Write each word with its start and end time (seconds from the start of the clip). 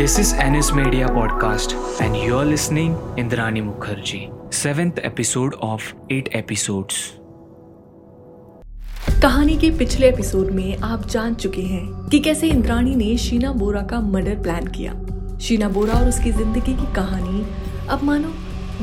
This 0.00 0.18
is 0.18 0.30
NS 0.34 0.74
Media 0.74 1.06
Podcast, 1.08 1.72
and 2.02 2.16
you're 2.18 2.44
listening 2.44 2.96
Indrani 3.16 3.60
Mukherjee, 3.66 4.24
seventh 4.54 4.98
episode 5.02 5.54
of 5.68 5.86
eight 6.10 6.28
episodes. 6.32 6.96
कहानी 9.22 9.56
के 9.56 9.70
पिछले 9.78 10.08
episode 10.08 10.50
में 10.50 10.76
आप 10.78 11.06
जान 11.06 11.34
चुके 11.34 11.62
हैं 11.62 12.08
कि 12.08 12.18
कैसे 12.18 12.48
इंद्राणी 12.48 12.94
ने 12.94 13.16
शीना 13.18 13.52
बोरा 13.52 13.82
का 13.82 14.00
मर्डर 14.00 14.34
प्लान 14.42 14.66
किया। 14.66 14.92
शीना 15.38 15.68
बोरा 15.68 15.94
और 15.94 16.08
उसकी 16.08 16.32
ज़िंदगी 16.32 16.74
की 16.74 16.92
कहानी 16.94 17.46
अब 17.88 18.02
मानो 18.02 18.34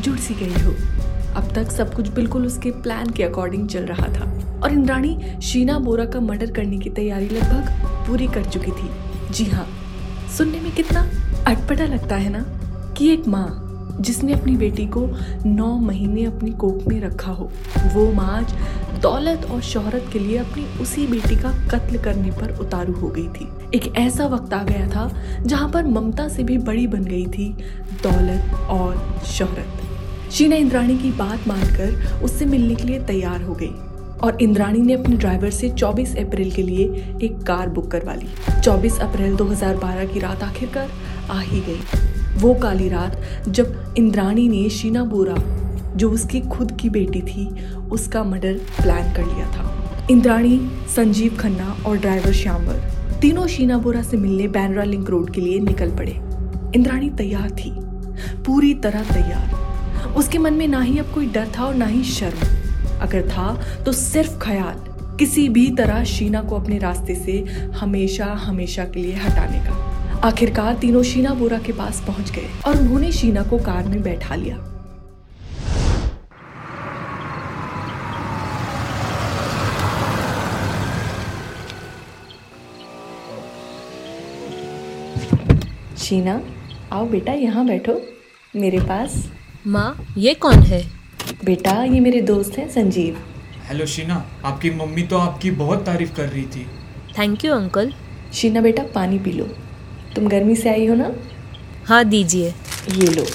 जुड़ 0.02 0.18
सी 0.18 0.34
गई 0.34 0.64
हो। 0.64 0.74
अब 1.36 1.54
तक 1.56 1.72
सब 1.72 1.94
कुछ 1.94 2.08
बिल्कुल 2.08 2.46
उसके 2.46 2.72
प्लान 2.72 3.10
के 3.10 3.24
अकॉर्डिंग 3.24 3.70
चल 3.70 3.86
रहा 3.86 4.08
था। 4.18 4.32
और 4.64 4.72
इंद्राणी 4.72 5.40
शीना 5.44 5.80
बोरा 5.80 6.06
का 6.06 6.20
मर्डर 6.20 6.52
करने 6.52 6.78
की 6.78 6.90
तैयारी 6.90 7.30
लगभग 7.30 7.72
पूरी 8.08 8.28
कर 8.28 8.46
चुकी 8.46 8.72
थी। 8.72 8.90
जी 9.32 9.46
हाँ 9.46 9.68
सुनने 10.38 10.60
में 10.60 10.72
कितना 10.76 11.02
अटपटा 11.48 11.86
लगता 11.86 12.16
है 12.16 12.30
ना 12.30 12.40
कि 12.98 13.12
एक 13.14 13.28
माँ 13.28 13.98
जिसने 14.02 14.34
अपनी 14.34 14.56
बेटी 14.58 14.86
को 14.88 15.02
नौ 15.46 15.68
महीने 15.80 16.24
अपनी 16.26 16.52
कोख 16.52 16.88
में 16.88 17.00
रखा 17.02 17.32
हो, 17.32 17.52
वो 17.94 18.12
माँ 18.14 18.28
आज 18.38 18.54
दौलत 19.02 19.46
और 19.46 19.62
शोहरत 19.62 20.10
के 20.14 20.20
लिए 20.20 20.38
अपनी 20.38 20.64
उसी 20.82 21.06
बेटी 21.08 21.36
का 21.36 21.52
कत्ल 21.70 21.98
करने 22.04 22.32
पर 22.32 22.58
उतारू 22.60 22.94
हो 22.94 23.08
गई 23.10 23.28
थी। 23.30 23.48
एक 23.76 23.94
ऐसा 23.98 24.28
वक्त 24.28 24.54
आ 24.54 24.64
गया 24.64 24.90
था 24.90 25.10
जहाँ 25.42 25.70
पर 25.70 25.88
ममता 25.88 26.28
से 26.28 26.44
भी 26.44 26.58
बड़ी 26.58 26.88
बन 26.88 27.04
गई 27.04 27.26
थी 27.28 27.50
दौलत 28.04 28.54
और 28.70 29.22
शोहरत। 29.28 30.32
शीना 30.32 30.56
इंद्राणी 30.56 30.98
की 30.98 31.12
बात 31.14 31.48
मानकर 31.48 32.22
उससे 32.24 32.46
मिलने 32.46 32.76
के 32.76 32.84
लिए 32.84 33.00
तैयार 33.00 33.42
हो 33.42 33.54
गई। 33.54 33.74
और 34.24 34.38
इंद्राणी 34.42 34.80
ने 34.80 34.94
अपने 34.94 35.16
ड्राइवर 35.16 35.50
से 35.50 35.70
24 35.70 36.16
अप्रैल 36.18 36.52
के 36.52 36.64
लिए 36.64 36.86
एक 37.24 37.44
कार 37.44 37.70
बुक 37.70 37.92
करवा 37.92 38.14
ली। 38.14 38.62
24 38.62 39.00
अप्रैल 39.00 39.36
2012 39.36 40.06
की 40.06 40.20
रात 40.20 40.44
आखिरकार 40.44 40.90
आ 41.32 41.40
ही 41.40 41.60
गई। 41.60 41.80
वो 42.36 42.54
काली 42.54 42.90
रात 42.90 43.22
जब 43.50 43.96
इंद्राणी 43.98 44.50
ने 44.50 44.70
शीना 44.70 45.04
बोरा, 45.04 45.36
जो 45.96 46.12
उसकी 46.12 46.40
खुद 46.40 46.72
की 46.82 46.90
बेटी 46.90 47.22
थी, 47.22 47.76
उसका 47.76 48.24
मर्डर 48.24 48.54
प्लान 48.54 49.14
कर 49.14 49.26
लिया 49.26 49.48
था। 49.48 49.80
इंद्राणी, 50.12 50.70
संजीव 50.96 51.38
खन्ना 51.40 51.78
और 51.86 51.98
ड्राइवर 51.98 52.32
श्यामवर 52.32 52.94
तीनों 53.22 53.48
शीना 53.48 53.78
बोरा 53.78 54.02
से 54.02 54.18
मिलने 54.18 54.48
बैंड्रा 54.48 54.84
लिंक 54.84 55.10
रोड 55.10 55.30
के 55.30 55.42
लिए 55.42 55.60
निकल 55.60 55.92
पड़े। 55.92 56.12
इंद्राणी 56.76 57.10
तैयार 57.10 57.52
थी। 57.52 57.74
पूरी 58.44 58.74
तरह 58.74 59.04
तैयार। 59.04 59.64
उसके 60.14 60.38
मन 60.38 60.54
में 60.54 60.68
ना 60.68 60.82
ही 60.82 60.98
अब 60.98 61.06
कोई 61.06 61.26
डर 61.26 61.48
था 61.60 61.64
और 61.64 61.76
ना 61.76 61.86
ही 61.86 62.04
शर्म। 62.04 62.63
अगर 63.04 63.28
था 63.30 63.54
तो 63.86 63.92
सिर्फ़ 63.92 64.38
ख्याल, 64.40 64.92
किसी 65.20 65.48
भी 65.50 65.70
तरह 65.72 66.04
शीना 66.04 66.42
को 66.42 66.56
अपने 66.56 66.78
रास्ते 66.80 67.16
से 67.16 67.40
हमेशा 67.80 68.26
हमेशा 68.46 68.86
के 68.86 69.00
लिए 69.00 69.16
हटाने 69.16 69.60
का। 69.60 70.20
आखिरकार 70.24 70.76
तीनों 70.76 71.04
शीना 71.04 71.34
बोरा 71.34 71.58
के 71.60 71.74
पास 71.74 72.04
पहुँच 72.08 72.32
गए 72.32 72.50
और 72.68 72.78
उन्होंने 72.78 73.12
शीना 73.12 73.42
को 73.44 73.58
कार 73.60 73.88
में 73.88 74.02
बैठा 74.04 74.36
लिया। 74.36 74.58
शीना, 85.98 86.42
आओ 86.92 87.06
बेटा 87.08 87.34
यहाँ 87.34 87.66
बैठो, 87.68 88.02
मेरे 88.56 88.80
पास। 88.80 89.24
माँ, 89.68 89.96
ये 90.18 90.34
कौन 90.34 90.60
है? 90.62 90.82
बेटा 91.46 91.72
ये 91.84 92.00
मेरे 92.00 92.20
दोस्त 92.22 92.58
हैं 92.58 92.68
संजीव। 92.70 93.16
हेलो 93.68 93.86
शीना। 93.86 94.16
आपकी 94.46 94.70
मम्मी 94.72 95.02
तो 95.04 95.18
आपकी 95.18 95.52
बहुत 95.52 95.86
तारीफ़ 95.86 96.14
कर 96.16 96.28
रही 96.30 96.44
थी। 96.46 96.66
थैंक 97.18 97.46
यू 97.46 97.54
अंकल 97.54 97.92
शीना 98.34 98.62
बेटा 98.62 98.84
पानी 98.96 99.20
पी 99.20 99.32
लो। 99.32 99.46
तुम 100.16 100.28
गर्मी 100.28 100.56
से 100.56 100.70
आई 100.70 100.86
हो 100.88 100.96
ना? 100.96 101.12
हाँ 101.86 102.04
दीजिए। 102.06 102.54
ये 102.92 103.08
लो। 103.08 103.26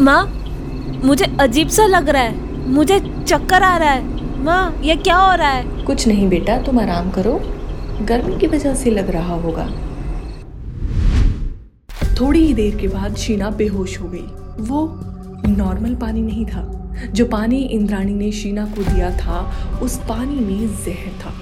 माँ 0.00 0.24
मुझे 1.04 1.36
अजीब 1.40 1.68
सा 1.68 1.86
लग 1.86 2.08
रहा 2.08 2.22
है। 2.22 2.45
मुझे 2.66 3.24
चक्कर 3.26 3.62
आ 3.62 3.76
रहा 3.76 3.90
है। 3.90 4.04
माँ, 4.42 4.80
ये 4.84 4.96
क्या 4.96 5.16
हो 5.16 5.34
रहा 5.34 5.48
है? 5.48 5.84
कुछ 5.84 6.08
नहीं 6.08 6.28
बेटा, 6.28 6.58
तुम 6.58 6.80
आराम 6.80 7.10
करो। 7.10 7.40
गर्मी 8.02 8.38
की 8.38 8.46
वजह 8.46 8.74
से 8.74 8.90
लग 8.90 9.10
रहा 9.10 9.34
होगा। 9.34 9.70
थोड़ी 12.20 12.46
ही 12.46 12.54
देर 12.54 12.76
के 12.76 12.88
बाद 12.88 13.16
शीना 13.16 13.50
बेहोश 13.50 14.00
हो 14.00 14.08
गई। 14.08 14.26
वो 14.64 15.00
नॉर्मल 15.48 15.94
पानी 15.94 16.20
नहीं 16.20 16.46
था। 16.46 16.72
जो 17.12 17.26
पानी 17.26 17.56
इंद्राणी 17.56 18.14
ने 18.14 18.32
शीना 18.32 18.64
को 18.64 18.82
दिया 18.82 19.10
था, 19.10 19.52
उस 19.82 19.96
पानी 19.98 20.40
में 20.40 20.68
जहर 20.68 21.26
था। 21.26 21.34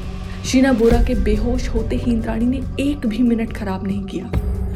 शीना 0.45 0.73
बोरा 0.73 1.03
के 1.03 1.15
बेहोश 1.15 1.69
होते 1.69 1.97
ही 1.97 2.13
इंद्राणी 2.13 2.45
ने 2.45 2.63
एक 2.81 3.07
भी 3.07 3.19
मिनट 3.19 3.53
खराब 3.53 3.87
नहीं 3.87 4.05
किया 4.05 4.31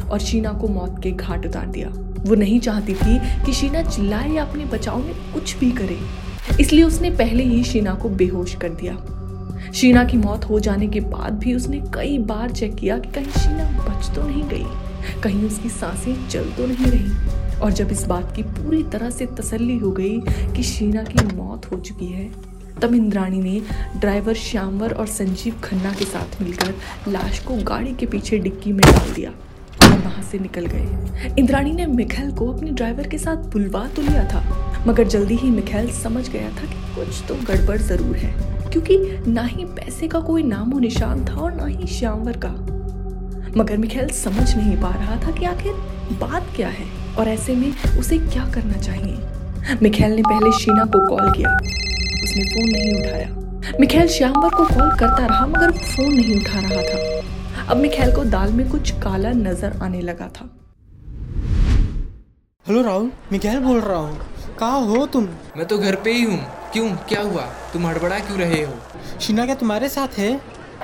और 0.09 0.19
शीना 0.19 0.53
को 0.53 0.67
मौत 0.67 0.99
के 1.03 1.11
घाट 1.11 1.45
उतार 1.45 1.67
दिया। 1.67 1.87
वो 2.25 2.35
नहीं 2.35 2.59
चाहती 2.59 2.93
थी 2.93 3.19
कि 3.45 3.53
शीना 3.53 3.83
चिल्लाए 3.83 4.29
या 4.29 4.43
अपने 4.45 4.65
बचाव 4.65 4.97
में 4.97 5.13
कुछ 5.33 5.57
भी 5.57 5.71
करे। 5.71 6.28
इसलिए 6.59 6.83
उसने 6.83 7.09
पहले 7.09 7.43
ही 7.43 7.63
शीना 7.63 7.93
को 7.93 8.09
बेहोश 8.09 8.55
कर 8.55 8.69
दिया। 8.71 9.71
शीना 9.73 10.03
की 10.03 10.17
मौत 10.17 10.45
हो 10.45 10.59
जाने 10.59 10.87
के 10.87 10.99
बाद 10.99 11.39
भी 11.39 11.53
उसने 11.53 11.79
कई 11.93 12.17
बार 12.27 12.51
चेक 12.51 12.75
किया 12.75 12.97
कि 12.97 13.09
कहीं 13.11 13.31
शीना 13.33 13.69
बच 13.79 14.09
तो 14.15 14.27
नहीं 14.27 14.43
गई, 14.43 14.65
कहीं 15.23 15.43
उसकी 15.43 15.69
साँसें 15.69 16.27
चल 16.29 16.51
तो 16.57 16.67
नहीं 16.67 16.85
रही। 16.85 17.59
और 17.59 17.71
जब 17.71 17.91
इस 17.91 18.03
बात 18.03 18.35
की 18.35 18.43
पूरी 18.43 18.83
तरह 18.83 19.09
से 19.09 19.25
तसल्ली 19.39 19.77
हो 19.77 19.91
गई 19.91 20.19
कि 20.55 20.63
शीना 20.63 21.03
की 21.03 21.25
मौत 21.35 21.71
हो 21.71 21.79
चुकी 21.79 22.05
है, 22.05 22.29
तब 22.81 22.93
इंद्राणी 22.95 23.39
ने 23.39 23.61
ड्राइवर 23.99 24.33
श्यामवर 24.33 24.93
और 24.93 25.07
संजीव 25.07 25.59
खन्ना 25.63 25.91
के 25.91 26.05
साथ 26.05 26.41
मिलकर 26.41 26.73
लाश 27.07 27.39
को 27.39 27.55
गाड़ी 27.63 27.93
के 27.93 28.05
पीछे 28.05 28.37
डिक्की 28.39 28.73
में 28.73 28.81
डाल 28.81 29.13
दिया। 29.13 29.31
वहाँ 29.99 30.23
से 30.23 30.39
निकल 30.39 30.65
गए। 30.65 31.33
इंद्राणी 31.39 31.71
ने 31.71 31.85
मिखेल 31.87 32.31
को 32.31 32.51
अपने 32.53 32.71
ड्राइवर 32.71 33.07
के 33.07 33.17
साथ 33.17 33.49
बुलवा 33.53 33.87
तो 33.87 34.01
लिया 34.01 34.23
था, 34.29 34.43
मगर 34.87 35.07
जल्दी 35.07 35.35
ही 35.35 35.49
मिखेल 35.51 35.89
समझ 35.93 36.27
गया 36.29 36.49
था 36.51 36.67
कि 36.67 36.95
कुछ 36.95 37.23
तो 37.27 37.35
गड़बड़ 37.47 37.77
ज़रूर 37.77 38.15
है, 38.15 38.33
क्योंकि 38.71 38.97
ना 39.27 39.43
ही 39.43 39.65
पैसे 39.75 40.07
का 40.07 40.19
कोई 40.21 40.43
नामो 40.43 40.79
निशान 40.79 41.25
था 41.25 41.35
और 41.35 41.55
ना 41.55 41.65
ही 41.65 41.87
श्यामवर 41.89 42.37
का। 42.45 42.51
मगर 43.57 43.77
मिखेल 43.77 44.09
समझ 44.15 44.55
नहीं 44.55 44.75
पा 44.81 44.89
रहा 44.89 45.15
था 45.17 45.31
कि 45.31 45.45
आखिर 45.45 45.73
बात 46.19 46.53
क्या 46.55 46.67
है 46.69 46.85
और 47.17 47.27
ऐसे 47.27 47.55
में 47.55 47.71
उसे 47.99 48.17
क्या 48.19 48.45
करना 48.53 48.77
चाहिए। 48.79 49.77
मिखेल 49.81 50.11
ने 50.11 50.21
पहले 50.21 50.51
शीना 50.59 50.85
को 50.85 51.07
कॉल 51.07 51.31
किया। 51.31 51.55
उसने 51.55 52.43
फ़ोन 52.43 52.69
नहीं 52.69 52.93
उठाया। 52.99 53.75
मिखेल 53.79 54.07
श्यामवर 54.09 54.49
को 54.49 54.63
कॉल 54.65 54.89
करता 54.99 55.25
रहा, 55.25 55.45
मगर 55.47 55.71
फ़ोन 55.71 56.13
नहीं 56.13 56.39
उठा 56.39 56.59
रहा 56.59 56.81
था। 56.83 56.97
अब 57.69 57.77
मिखेल 57.77 58.11
को 58.15 58.23
दाल 58.25 58.51
में 58.51 58.69
कुछ 58.69 58.91
काला 59.01 59.31
नज़र 59.31 59.77
आने 59.83 59.99
लगा 60.01 60.27
था। 60.27 60.45
हेलो 62.65 62.81
राहुल 62.81 63.11
मिखेल 63.31 63.59
बोल 63.59 63.79
रहा 63.81 63.97
हूँ। 63.97 64.55
कहाँ 64.59 64.79
हो 64.85 65.05
तुम? 65.05 65.27
मैं 65.57 65.65
तो 65.65 65.77
घर 65.77 65.95
पे 65.95 66.13
ही 66.13 66.23
हूँ। 66.23 66.39
क्यों? 66.73 66.89
क्या 67.09 67.21
हुआ? 67.21 67.41
तुम 67.73 67.85
हड़बड़ा 67.87 68.19
क्यों 68.19 68.37
रहे 68.39 68.63
हो? 68.63 68.73
शीना 69.21 69.45
क्या 69.45 69.55
तुम्हारे 69.55 69.89
साथ 69.89 70.17
है? 70.17 70.33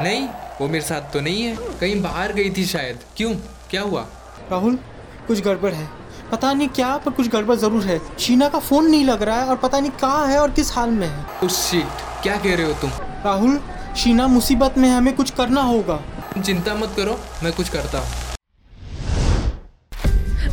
नहीं 0.01 0.27
वो 0.61 0.67
मेरे 0.67 0.85
साथ 0.85 1.11
तो 1.13 1.21
नहीं 1.21 1.43
है। 1.43 1.55
कहीं 1.79 2.01
बाहर 2.01 2.33
गई 2.33 2.49
थी 2.49 2.65
शायद। 2.65 2.99
क्यों? 3.17 3.33
क्या 3.69 3.81
हुआ? 3.81 4.05
राहुल 4.51 4.79
कुछ 5.27 5.43
गड़बड़ 5.43 5.73
है। 5.73 5.89
पता 6.31 6.53
नहीं 6.53 6.67
क्या 6.69 6.95
पर 6.97 7.11
कुछ 7.11 7.29
गड़बड़ 7.31 7.55
ज़रूर 7.55 7.83
है। 7.83 7.99
शीना 8.19 8.49
का 8.49 8.59
फ़ोन 8.59 8.89
नहीं 8.89 9.05
लग 9.05 9.23
रहा 9.23 9.41
है 9.41 9.47
और 9.47 9.55
पता 9.57 9.79
नहीं 9.79 9.91
कहाँ 10.01 10.27
है 10.27 10.39
और 10.39 10.51
किस 10.51 10.73
हाल 10.73 10.89
में 10.89 11.07
है। 11.07 11.25
उस 11.43 11.63
शीट 11.69 12.03
क्या 12.23 12.37
कह 12.37 12.55
रहे 12.55 12.65
हो 12.65 12.73
तुम? 12.81 12.89
राहुल 13.25 13.59
शीना 13.97 14.27
मुसीबत 14.27 14.77
में 14.77 14.89
हमें 14.89 15.15
कुछ 15.15 15.29
करना 15.31 15.61
होगा। 15.61 16.01
तुम 16.35 16.43
चिंता 16.43 16.73
मत 16.75 16.93
करो 16.95 17.11
मैं 17.43 17.51
कुछ 17.53 17.69
करता 17.69 17.97
हूँ। 17.97 18.07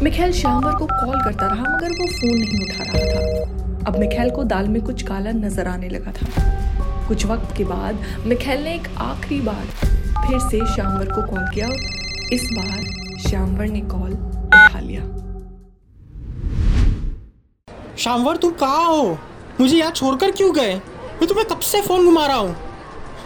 मिखेल 0.02 0.32
श्यामवर 0.32 0.74
को 0.74 0.86
कॉल 0.86 1.22
करता 1.22 1.46
रहा 1.46 1.62
मगर 1.62 1.90
वो 1.90 2.06
फ़ोन 2.08 2.38
नहीं 2.40 2.58
उठा 2.64 2.84
रहा 2.84 3.00
था। 3.06 3.86
अब 3.86 3.98
मिखेल 3.98 4.30
को 4.30 4.44
दाल 4.44 4.68
में 4.68 4.80
कुछ 4.82 5.02
काला 5.02 5.30
नज़र 5.30 5.68
आने 5.68 5.88
लगा 5.88 6.12
था। 6.12 6.26
कुछ 7.08 7.24
वक्त 7.26 7.56
के 7.56 7.64
बाद 7.64 8.04
मिखेल 8.26 8.62
ने 8.64 8.74
एक 8.74 8.86
आखिरी 8.98 9.40
बार 9.40 9.64
फिर 10.26 10.38
से 10.40 10.60
श्यामवर 10.74 11.10
को 11.10 11.22
कॉल 11.30 11.50
किया 11.54 11.66
और 11.68 11.76
इस 12.32 12.48
बार 12.52 12.78
श्यामवर 13.28 13.66
ने 13.66 13.80
कॉल 13.88 14.12
उठा 14.12 14.80
लिया। 14.80 15.02
श्यामवर 17.96 18.36
तुम 18.36 18.52
कहाँ 18.62 18.86
हो? 18.86 19.18
मुझे 19.60 19.76
यहाँ 19.76 19.92
छोड़कर 19.92 20.30
क्यों 20.30 20.54
गए? 20.54 20.74
मैं 20.74 21.26
तुम्हें 21.28 21.46
कब 21.48 21.60
से 21.62 21.82
फ़ोन 21.82 22.06
घुमा 22.06 22.26
रहा 22.26 22.36
हूँ। 22.36 22.56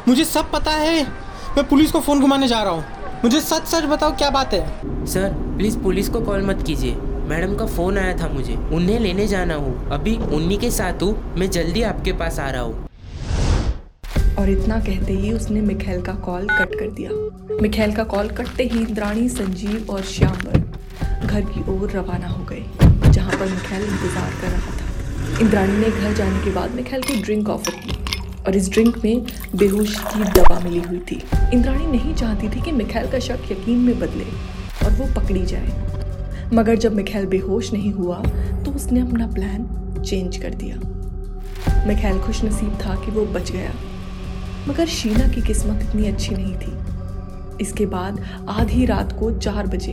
मुझे 0.09 0.25
सब 0.25 0.51
पता 0.53 0.71
है। 0.73 1.26
मैं 1.57 1.67
पुलिस 1.69 1.93
को 1.93 2.01
फ़ोन 2.01 2.21
घुमाने 2.21 2.47
जा 2.49 2.63
रहा 2.63 2.73
हूँ। 2.73 3.21
मुझे 3.23 3.41
सच 3.41 3.67
सच 3.67 3.85
बताओ 3.85 4.17
क्या 4.17 4.29
बात 4.31 4.55
है? 4.55 5.07
सर 5.07 5.29
प्लीज़ 5.57 5.79
पुलिस 5.79 6.09
को 6.09 6.21
कॉल 6.21 6.43
मत 6.47 6.63
कीजिए। 6.67 6.95
मैडम 7.29 7.55
का 7.57 7.67
फ़ोन 7.67 7.99
आया 7.99 8.17
था 8.19 8.29
मुझे। 8.29 8.55
उन्हें 8.75 8.99
लेने 9.01 9.27
जाना 9.27 9.55
हूँ। 9.55 9.89
अभी 9.91 10.17
उन्हीं 10.37 10.59
के 10.59 10.71
साथ 10.71 11.03
हूँ। 11.03 11.35
मैं 11.39 11.51
जल्दी 11.51 11.83
आपके 11.83 12.13
पास 12.13 12.39
आ 12.39 12.51
रहा 12.51 12.63
हूँ। 12.63 12.89
और 14.39 14.51
इतना 14.51 14.79
कहते 14.81 15.13
ही 15.13 15.33
उसने 15.33 15.61
मिखेल 15.63 16.03
का 16.03 16.15
कॉल 16.27 16.47
कट 16.49 16.75
कर 16.75 16.91
दिया। 16.91 17.11
मिखेल 17.63 17.95
का 17.95 18.05
कॉल 18.05 18.29
कटते 18.31 18.65
ही 18.65 18.81
इंद्राणी 18.81 19.29
संजीव 19.29 19.91
और 19.91 20.03
श्यामवर 20.05 21.27
घर 21.27 21.41
की 21.43 21.65
ओर 21.73 21.91
रवाना 21.91 22.29
हो 22.29 22.45
गए 22.45 22.65
जहाँ 23.11 23.39
पर 23.39 23.47
मिखेल 23.47 23.83
इंतज़ार 23.83 24.31
कर 24.41 24.49
रहा 24.49 24.77
था। 24.77 25.41
इंद्राणी 25.41 25.79
ने 25.79 25.91
घर 25.91 26.13
जाने 26.13 26.45
के 26.45 26.51
बाद 26.51 26.75
मिखेल 26.75 27.03
को 27.03 27.23
ड्रिंक 27.23 27.49
ऑफ़र 27.49 27.75
की। 27.77 28.16
और 28.47 28.57
इस 28.57 28.71
ड्रिंक 28.71 28.99
में 29.05 29.27
बेहोश 29.57 29.99
की 30.07 30.25
दवा 30.25 30.59
मिली 30.61 30.81
हुई 30.81 30.99
थी। 31.11 31.23
इंद्राणी 31.53 31.87
नहीं 31.87 32.15
चाहती 32.15 32.49
थी 32.49 32.61
कि 32.61 32.73
मिखैल 32.73 33.11
का 33.11 33.19
शक 33.19 33.51
यकीन 33.53 33.79
में 33.79 33.99
बदले 34.01 34.25
और 34.87 34.93
वो 34.93 35.07
पकड़ी 35.15 35.45
जाए। 35.47 36.51
मगर 36.55 36.77
जब 36.77 36.95
मिखैल 36.95 37.27
बेहोश 37.27 37.73
नहीं 37.73 37.93
हुआ 37.93 38.19
तो 38.65 38.71
उसने 38.71 39.01
अपना 39.01 39.27
प्लान 39.27 40.03
चेंज 40.03 40.37
कर 40.37 40.55
दिया। 40.55 40.77
मिखैल 41.87 42.19
खुश 42.19 42.45
नसीब 42.45 42.79
था 42.85 42.95
कि 43.05 43.11
वो 43.11 43.25
बच 43.25 43.51
गया। 43.51 43.73
मगर 44.69 44.87
शीना 44.89 45.29
की 45.29 45.43
किस्मत 45.43 45.83
इतनी 45.83 46.09
अच्छी 46.09 46.35
नहीं 46.35 46.55
थी। 46.55 46.73
इसके 47.61 47.87
बाद 47.87 48.21
आधी 48.49 48.85
रात 48.87 49.13
को 49.13 49.31
चार 49.39 49.67
बजे, 49.67 49.93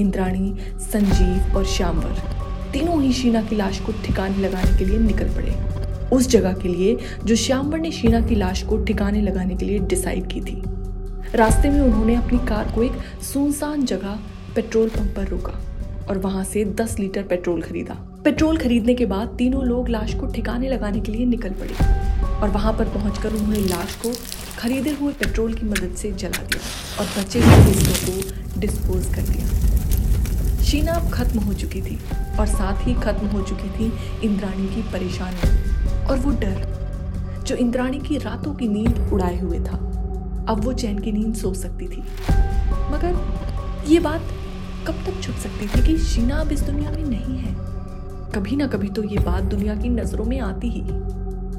इंद्राणी, 0.00 0.54
संजीव 0.82 1.56
और 1.56 1.64
श्यामवर, 1.66 2.20
तीनों 2.72 3.02
ही 3.02 3.12
शीना 3.12 3.42
की 3.42 3.56
लाश 3.56 3.80
को 3.80 3.92
ठिकाने 4.04 4.38
लगाने 4.38 4.78
के 4.78 4.84
लिए 4.84 4.98
निकल 4.98 5.28
पड़े। 5.28 5.84
उस 6.12 6.28
जगह 6.28 6.52
के 6.52 6.68
लिए 6.68 6.96
जो 7.24 7.36
श्यामवर 7.36 7.78
ने 7.78 7.90
शीना 7.90 8.20
की 8.20 8.34
लाश 8.34 8.62
को 8.62 8.84
ठिकाने 8.84 9.20
लगाने 9.20 9.56
के 9.56 9.66
लिए 9.66 9.78
डिसाइड 9.78 10.26
की 10.32 10.40
थी। 10.40 10.62
रास्ते 11.34 11.70
में 11.70 11.80
उन्होंने 11.80 12.14
अपनी 12.14 12.38
कार 12.38 12.72
को 12.74 12.82
एक 12.82 12.92
सुनसान 13.22 13.84
जगह 13.84 14.18
पेट्रोल 14.56 14.88
पंप 14.88 15.16
पर 15.16 15.28
रोका 15.28 15.52
और 16.08 16.18
वहाँ 16.18 16.44
से 16.44 16.64
10 16.64 16.98
लीटर 16.98 17.22
पेट्रोल 17.22 17.62
खरीदा। 17.62 17.94
पेट्रोल 18.24 18.58
खरीदने 18.58 18.94
के 18.94 19.06
बाद 19.06 19.34
तीनों 19.38 19.64
लोग 19.64 19.88
लाश 19.88 20.14
को 20.14 20.26
ठिकाने 20.26 20.68
लगाने 20.68 21.00
के 21.00 21.12
लिए 21.12 21.26
निकल 21.26 21.50
पड़े 21.50 21.74
और 22.36 22.48
वहाँ 22.48 22.72
पर 22.72 22.84
पहुंचकर 22.84 23.32
उन्होंने 23.32 23.58
लाश 23.58 23.96
को 23.96 24.12
खरीदे 24.58 24.90
हुए 24.90 25.12
पेट्रोल 25.12 25.54
की 25.54 25.66
मदद 25.66 25.94
से 25.96 26.12
जला 26.12 26.42
दिया 26.42 26.60
और 27.00 27.06
बचे 27.18 27.40
हुए 27.40 27.54
हिस्सों 27.54 28.12
को 28.12 28.60
डिस्पोज 28.60 29.06
कर 29.14 29.22
दिया। 29.22 30.62
शीना 30.62 30.92
अब 30.92 31.10
खत्म 31.10 31.38
हो 31.38 31.52
चुकी 31.54 31.82
थी 31.82 31.98
और 32.38 32.46
साथ 32.46 32.86
ही 32.86 32.94
खत्म 32.94 33.26
हो 33.26 33.42
चुकी 33.42 33.68
थी 33.70 33.92
इंद्राणी 34.26 34.66
की 34.66 34.82
परेशानी 34.92 35.65
और 36.10 36.18
वो 36.18 36.30
डर, 36.30 37.42
जो 37.46 37.56
इंद्राणी 37.56 37.98
की 37.98 38.18
रातों 38.18 38.54
की 38.54 38.68
नींद 38.68 39.10
उड़ाए 39.12 39.38
हुए 39.38 39.58
था। 39.58 39.76
अब 40.48 40.60
वो 40.64 40.72
चैन 40.72 40.98
की 40.98 41.12
नींद 41.12 41.34
सो 41.34 41.54
सकती 41.54 41.88
थी। 41.88 42.02
मगर 42.90 43.16
ये 43.88 43.98
बात 44.00 44.22
कब 44.86 44.94
तक 45.06 45.20
छुप 45.22 45.36
सकती 45.36 45.66
थी 45.66 45.86
कि 45.86 45.96
शीना 45.98 46.36
अब 46.36 46.52
इस 46.52 46.60
दुनिया 46.60 46.90
में 46.90 47.04
नहीं 47.04 47.38
है? 47.38 47.54
कभी 48.34 48.56
ना 48.56 48.66
कभी 48.66 48.88
तो 48.88 49.02
ये 49.04 49.18
बात 49.18 49.44
दुनिया 49.44 49.74
की 49.74 49.88
नज़रों 49.88 50.24
में 50.24 50.40
आती 50.40 50.68
ही। 50.68 50.82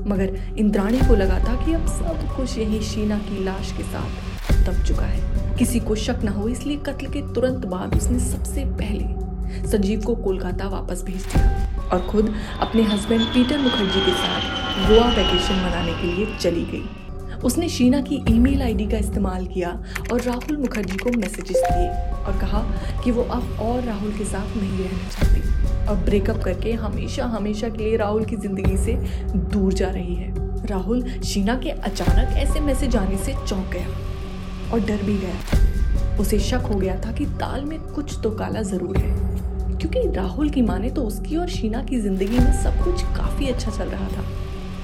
मगर 0.10 0.36
इंद्राणी 0.58 1.00
को 1.00 1.16
लगा 1.16 1.40
था 1.40 1.66
कि 1.66 1.74
अब 1.74 1.88
सब 1.88 2.36
कुछ 2.38 2.58
यही 2.58 2.80
शीना 2.82 3.18
की 3.20 3.44
लाश 3.44 3.72
के 3.72 3.84
साथ 3.84 4.66
दब 4.66 4.84
चुका 4.84 5.06
है। 5.06 5.56
किसी 5.58 5.80
को 5.80 5.96
शक 5.96 6.20
ना 6.24 6.32
हो, 6.32 6.48
इसलिए 6.50 6.78
कत्ल 6.78 7.08
के 7.08 7.22
तुरंत 7.34 7.66
बाद 7.66 7.96
उसने 7.96 8.20
सबसे 8.20 8.66
पहले 8.66 9.68
संजीव 9.68 10.02
को 10.02 10.16
कोलकाता 10.16 10.68
वापस 10.68 11.04
भेज 11.04 11.24
दिया। 11.24 11.77
और 11.94 12.08
खुद 12.08 12.34
अपने 12.62 12.84
हस्बैंड 12.84 13.26
पीटर 13.34 13.58
मुखर्जी 13.58 14.02
के 14.02 14.12
साथ 14.14 14.88
गोवा 14.88 15.08
वैकेशन 15.08 15.56
मनाने 15.56 15.94
के 15.94 16.08
लिए 16.08 16.38
चली 16.38 16.64
गई। 16.66 16.84
उसने 17.46 17.70
शीना 17.70 18.00
की 18.02 18.24
ईमेल 18.30 18.62
आईडी 18.62 18.86
का 18.88 18.98
इस्तेमाल 18.98 19.46
किया 19.46 19.70
और 20.12 20.22
राहुल 20.22 20.58
मुखर्जी 20.58 20.98
को 20.98 21.12
मैसेजेस 21.18 21.58
दिए 21.58 21.88
और 22.24 22.40
कहा 22.40 22.62
कि 23.04 23.12
वो 23.12 23.24
अब 23.24 23.60
और 23.62 23.82
राहुल 23.84 24.12
के 24.18 24.26
साथ 24.26 24.58
नहीं 24.58 24.80
रहना 24.80 25.10
चाहती। 25.10 25.86
और 25.88 25.96
ब्रेकअप 25.96 26.42
करके 26.44 26.72
हमेशा 26.76 27.26
हमेशा 27.26 27.70
के 27.70 27.84
लिए 27.84 27.98
राहुल 27.98 28.26
की 28.26 28.36
ज़िंदगी 28.36 28.78
से 28.78 28.94
दूर 29.54 29.74
जा 29.74 29.90
रही 29.90 30.16
है। 30.16 30.66
राहुल 30.68 31.04
शीना 31.26 31.56
के 31.56 31.70
अचानक 31.70 32.38
ऐसे 32.38 32.60
मैसेज 32.60 32.96
आने 32.96 33.18
से 33.18 33.34
चौंक 33.48 33.70
गया 33.74 34.74
और 34.74 34.80
डर 34.80 35.04
भी 35.04 35.18
गया। 35.18 36.18
उसे 36.20 36.40
शक 36.40 36.70
हो 36.72 36.76
गया 36.76 37.00
था 37.02 37.12
कि 37.12 37.26
ताल 37.40 37.66
में 37.66 37.80
कुछ 37.80 38.18
तो 38.24 38.32
काला 38.32 38.62
ज़रूर 38.62 38.98
है। 38.98 39.27
क्योंकि 39.78 40.08
राहुल 40.12 40.50
की 40.50 40.62
माने 40.62 40.90
तो 40.90 41.02
उसकी 41.04 41.36
और 41.36 41.48
शीना 41.50 41.82
की 41.84 42.00
ज़िंदगी 42.00 42.40
में 42.40 42.52
सब 42.64 42.84
कुछ 42.84 43.02
काफ़ी 43.18 43.48
अच्छा 43.48 43.72
चल 43.72 43.90
रहा 43.90 44.08
था। 44.08 44.24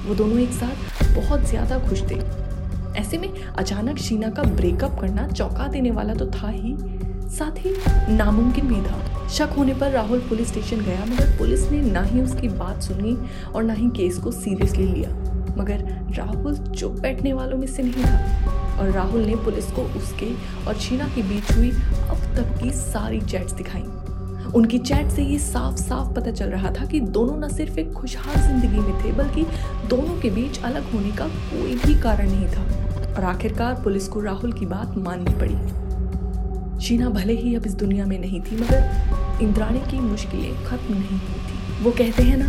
वो 0.06 0.14
दोनों 0.14 0.38
एक 0.38 0.52
साथ 0.52 1.14
बहुत 1.16 1.40
ज़्यादा 1.40 1.78
खुश 1.88 2.02
थे। 2.10 2.20
ऐसे 3.00 3.18
में 3.18 3.28
अचानक 3.32 3.98
शीना 3.98 4.30
का 4.30 4.42
ब्रेकअप 4.42 4.98
करना 5.00 5.26
चौंका 5.28 5.66
देने 5.68 5.90
वाला 5.90 6.14
तो 6.14 6.26
था 6.32 6.48
ही। 6.48 6.76
साथ 7.30 7.58
ही 7.58 7.74
नामुमकिन 8.16 8.68
भी 8.68 8.80
था। 8.82 9.28
शक 9.28 9.54
होने 9.58 9.74
पर 9.74 9.90
राहुल 9.90 10.20
पुलिस 10.20 10.48
स्टेशन 10.48 10.80
गया, 10.80 11.04
मगर 11.04 11.36
पुलिस 11.38 11.70
ने 11.70 11.80
ना 11.82 12.02
ही 12.02 12.20
उसकी 12.20 12.48
बात 12.48 12.82
सुनी 12.82 13.16
और 13.46 13.62
ना 13.62 13.72
ही 13.72 13.88
केस 13.90 14.18
को 14.18 14.30
सीरियसली 14.32 14.86
लिया। 14.86 15.10
मगर 15.58 15.84
राहुल 16.16 16.56
चुप 16.68 17.00
बैठने 17.00 17.32
वालों 17.32 17.58
में 17.58 17.66
से 17.66 17.82
नहीं 17.82 18.04
था। 18.04 18.78
और 18.80 18.90
राहुल 18.90 19.24
ने 19.24 19.36
पुलिस 19.36 19.70
को 19.72 19.82
उसके 19.98 20.32
और 20.66 20.74
शीना 20.76 21.08
के 21.14 21.22
बीच 21.22 21.56
हुई 21.56 21.70
अब 21.70 22.34
तक 22.36 22.58
की 22.62 22.70
सारी 22.72 23.20
चैट्स 23.20 23.52
दिखाई। 23.52 23.82
उनकी 24.54 24.78
चैट 24.78 25.10
से 25.10 25.22
ये 25.22 25.38
साफ़ 25.38 25.76
साफ़ 25.76 26.12
पता 26.14 26.30
चल 26.30 26.46
रहा 26.46 26.70
था 26.70 26.84
कि 26.84 27.00
दोनों 27.00 27.36
न 27.36 27.48
सिर्फ़ 27.48 27.78
एक 27.78 27.92
खुशहाल 27.92 28.36
ज़िंदगी 28.36 28.78
में 28.78 29.04
थे, 29.04 29.12
बल्कि 29.12 29.42
दोनों 29.88 30.20
के 30.20 30.30
बीच 30.30 30.62
अलग 30.64 30.92
होने 30.92 31.10
का 31.10 31.26
कोई 31.28 31.74
भी 31.74 32.00
कारण 32.00 32.30
नहीं 32.30 32.46
था। 32.46 33.14
और 33.14 33.24
आखिरकार 33.24 33.74
पुलिस 33.74 34.08
को 34.08 34.20
राहुल 34.20 34.52
की 34.52 34.66
बात 34.66 34.96
माननी 34.96 35.34
पड़ी। 35.34 36.80
शीना 36.80 37.08
भले 37.08 37.32
ही 37.32 37.54
अब 37.54 37.66
इस 37.66 37.74
दुनिया 37.74 38.06
में 38.06 38.18
नहीं 38.18 38.40
थी, 38.40 38.56
मगर 38.56 39.38
इंद्राणी 39.42 39.80
की 39.80 40.00
मुश्किलें 40.00 40.64
खत्म 40.64 40.94
नहीं 40.94 41.18
हुई 41.18 41.40
थी। 41.40 41.84
वो 41.84 41.90
कहते 41.90 42.22
हैं 42.22 42.36
ना 42.36 42.48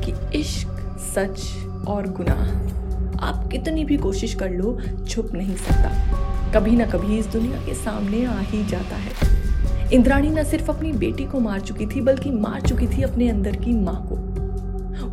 कि 0.00 0.38
इश्क 0.38 0.68
सच 1.14 1.42
और 1.88 2.08
गुनाह। 2.08 3.26
आप 3.26 3.48
कितनी 3.52 3.84
भी 3.84 3.96
कोशिश 3.96 4.34
कर 4.34 4.50
लो, 4.50 4.78
छुप 5.08 5.30
नहीं 5.34 5.56
सकता। 5.56 6.50
कभी 6.52 6.70
ना 6.70 6.86
कभी 6.86 7.18
इस 7.18 7.26
दुनिया 7.26 7.58
के 7.66 7.74
सामने 7.74 8.24
आ 8.24 8.38
ही 8.40 8.64
जाता 8.64 8.96
है। 8.96 9.39
इंद्राणी 9.92 10.28
न 10.28 10.42
सिर्फ़ 10.44 10.70
अपनी 10.70 10.92
बेटी 10.92 11.24
को 11.24 11.38
मार 11.40 11.60
चुकी 11.60 11.86
थी, 11.86 12.00
बल्कि 12.00 12.30
मार 12.30 12.60
चुकी 12.60 12.86
थी 12.88 13.02
अपने 13.02 13.28
अंदर 13.28 13.56
की 13.56 13.72
माँ 13.74 13.94
को। 14.08 14.16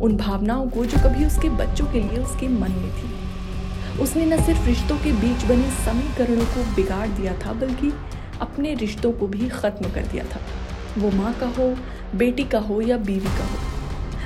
उन 0.04 0.16
भावनाओं 0.16 0.68
को 0.70 0.84
जो 0.84 0.98
कभी 0.98 1.24
उसके 1.26 1.48
बच्चों 1.50 1.86
के 1.86 2.00
लिए 2.00 2.18
उसके 2.18 2.48
मन 2.48 2.72
में 2.72 2.90
थी। 2.92 4.00
उसने 4.02 4.26
न 4.26 4.40
सिर्फ़ 4.44 4.66
रिश्तों 4.66 4.96
के 4.96 5.12
बीच 5.12 5.44
बने 5.44 5.70
समीकरणों 5.84 6.44
को 6.44 6.62
बिगाड़ 6.74 7.06
दिया 7.08 7.32
था, 7.38 7.52
बल्कि 7.52 7.92
अपने 8.40 8.74
रिश्तों 8.74 9.12
को 9.12 9.26
भी 9.26 9.48
खत्म 9.48 9.90
कर 9.94 10.06
दिया 10.06 10.24
था। 10.24 10.40
वो 10.98 11.10
माँ 11.12 11.32
का 11.40 11.46
हो, 11.48 11.74
बेटी 12.14 12.44
का 12.44 12.58
हो 12.58 12.80
या 12.80 12.96
बीवी 12.98 13.36
का 13.38 13.44
हो। 13.44 13.58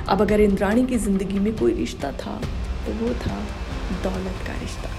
अब 0.08 0.20
अगर 0.22 0.40
इंद्राणी 0.40 0.84
की 0.87 0.99
ज़िंदगी 0.99 1.38
में 1.38 1.56
कोई 1.56 1.72
रिश्ता 1.75 2.10
था 2.14 2.40
तो 2.87 2.93
वो 2.94 3.14
था 3.16 3.38
दौलत 4.04 4.46
का 4.46 4.60
रिश्ता। 4.60 4.90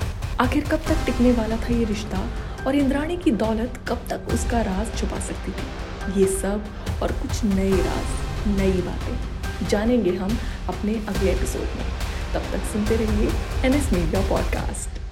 आखिर 0.44 0.63
कब 0.63 0.81
तक 0.88 1.05
टिकने 1.05 1.31
वाला 1.31 1.57
था 1.57 1.73
ये 1.73 1.83
रिश्ता? 1.85 2.27
और 2.68 2.75
इंद्राणी 2.75 3.18
की 3.18 3.31
दौलत 3.31 3.80
कब 3.88 4.06
तक 4.10 4.33
उसका 4.33 4.62
राज 4.62 4.98
छुपा 5.00 5.19
सकती 5.19 5.51
थी? 5.51 6.21
ये 6.21 6.27
सब 6.38 6.65
और 7.04 7.12
कुछ 7.12 7.44
नए 7.44 7.71
राज, 7.71 8.48
नई 8.58 8.82
बातें 8.82 9.67
जानेंगे 9.67 10.15
हम 10.15 10.38
अपने 10.70 10.96
अगले 11.08 11.32
एपिसोड 11.32 11.77
में। 11.77 11.86
तब 12.34 12.51
तक 12.51 12.72
सुनते 12.74 12.96
रहिए 12.96 13.32
N 13.65 13.74
S 13.74 13.93
media 13.93 14.22
podcast 14.29 15.02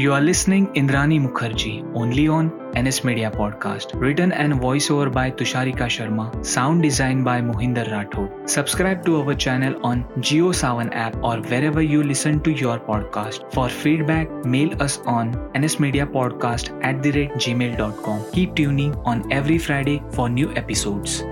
You 0.00 0.14
are 0.14 0.20
listening 0.22 0.66
Indrani 0.80 1.16
Mukherjee 1.22 1.72
only 1.94 2.26
on 2.26 2.46
NS 2.82 3.04
Media 3.04 3.30
Podcast. 3.30 3.90
Written 4.00 4.32
and 4.32 4.54
voiceover 4.54 5.12
by 5.12 5.30
Tusharika 5.30 5.88
Sharma. 5.94 6.24
Sound 6.52 6.82
design 6.82 7.22
by 7.22 7.42
Mohinder 7.42 7.84
Rathod. 7.94 8.48
Subscribe 8.48 9.04
to 9.04 9.18
our 9.20 9.34
channel 9.34 9.76
on 9.84 10.04
JioSavan 10.28 10.94
app 10.94 11.18
or 11.22 11.36
wherever 11.50 11.82
you 11.82 12.02
listen 12.02 12.40
to 12.44 12.50
your 12.62 12.78
podcast. 12.78 13.52
For 13.52 13.68
feedback, 13.68 14.32
mail 14.46 14.82
us 14.82 14.98
on 15.18 15.34
nsmediapodcast 15.60 16.72
at 16.82 17.02
the 17.02 17.12
rate 17.18 17.36
gmail.com. 17.46 18.24
Keep 18.32 18.56
tuning 18.56 18.96
on 19.04 19.30
every 19.30 19.58
Friday 19.58 20.02
for 20.12 20.30
new 20.30 20.50
episodes. 20.64 21.24